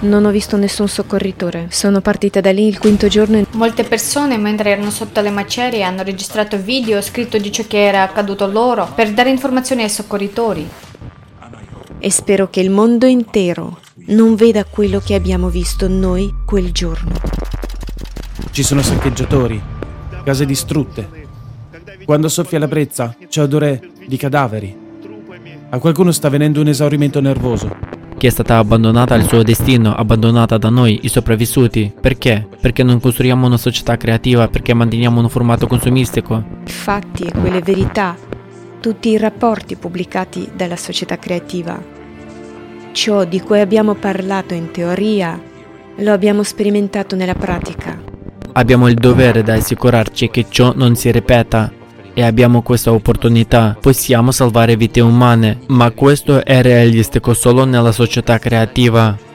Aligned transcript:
Non 0.00 0.24
ho 0.26 0.30
visto 0.30 0.56
nessun 0.56 0.88
soccorritore. 0.88 1.68
Sono 1.70 2.00
partita 2.00 2.40
da 2.40 2.52
lì 2.52 2.66
il 2.66 2.78
quinto 2.78 3.08
giorno 3.08 3.38
e 3.38 3.46
Molte 3.52 3.84
persone, 3.84 4.36
mentre 4.36 4.70
erano 4.70 4.90
sotto 4.90 5.20
le 5.20 5.30
macerie, 5.30 5.82
hanno 5.82 6.02
registrato 6.02 6.58
video 6.58 7.00
scritto 7.00 7.38
di 7.38 7.50
ciò 7.50 7.64
che 7.66 7.82
era 7.84 8.02
accaduto 8.02 8.46
loro 8.46 8.86
per 8.94 9.12
dare 9.12 9.30
informazioni 9.30 9.82
ai 9.82 9.88
soccorritori. 9.90 10.68
e 11.98 12.10
spero 12.10 12.50
che 12.50 12.60
il 12.60 12.68
mondo 12.70 13.06
intero 13.06 13.80
non 14.08 14.34
veda 14.34 14.64
quello 14.64 15.00
che 15.00 15.14
abbiamo 15.14 15.48
visto 15.48 15.88
noi 15.88 16.34
quel 16.44 16.70
giorno. 16.70 17.12
Ci 18.50 18.62
sono 18.62 18.82
saccheggiatori, 18.82 19.58
case 20.22 20.44
distrutte. 20.44 21.08
Quando 22.04 22.28
soffia 22.28 22.58
la 22.58 22.68
brezza 22.68 23.16
c'è 23.26 23.40
odore 23.40 23.80
di 24.06 24.18
cadaveri. 24.18 24.83
A 25.74 25.80
qualcuno 25.80 26.12
sta 26.12 26.28
venendo 26.28 26.60
un 26.60 26.68
esaurimento 26.68 27.20
nervoso. 27.20 27.76
Che 28.16 28.28
è 28.28 28.30
stata 28.30 28.58
abbandonata 28.58 29.14
al 29.14 29.26
suo 29.26 29.42
destino, 29.42 29.92
abbandonata 29.92 30.56
da 30.56 30.68
noi, 30.68 31.00
i 31.02 31.08
sopravvissuti. 31.08 31.92
Perché? 32.00 32.46
Perché 32.60 32.84
non 32.84 33.00
costruiamo 33.00 33.44
una 33.44 33.56
società 33.56 33.96
creativa, 33.96 34.46
perché 34.46 34.72
manteniamo 34.72 35.18
un 35.18 35.28
formato 35.28 35.66
consumistico. 35.66 36.44
I 36.64 36.70
fatti 36.70 37.24
e 37.24 37.32
quelle 37.32 37.60
verità, 37.60 38.16
tutti 38.78 39.08
i 39.08 39.18
rapporti 39.18 39.74
pubblicati 39.74 40.48
dalla 40.54 40.76
società 40.76 41.18
creativa. 41.18 41.82
Ciò 42.92 43.24
di 43.24 43.40
cui 43.40 43.58
abbiamo 43.58 43.94
parlato 43.94 44.54
in 44.54 44.70
teoria 44.70 45.36
lo 45.96 46.12
abbiamo 46.12 46.44
sperimentato 46.44 47.16
nella 47.16 47.34
pratica. 47.34 48.00
Abbiamo 48.52 48.86
il 48.86 48.94
dovere 48.94 49.42
di 49.42 49.50
assicurarci 49.50 50.30
che 50.30 50.46
ciò 50.48 50.72
non 50.76 50.94
si 50.94 51.10
ripeta 51.10 51.72
e 52.14 52.22
abbiamo 52.22 52.62
questa 52.62 52.92
opportunità. 52.92 53.76
Possiamo 53.78 54.30
salvare 54.30 54.76
vite 54.76 55.00
umane, 55.00 55.58
ma 55.66 55.90
questo 55.90 56.44
è 56.44 56.62
realistico 56.62 57.34
solo 57.34 57.64
nella 57.64 57.92
società 57.92 58.38
creativa. 58.38 59.32